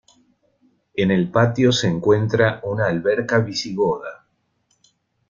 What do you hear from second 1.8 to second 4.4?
encuentra una alberca visigoda.